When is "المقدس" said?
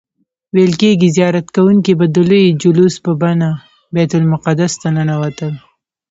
4.19-4.73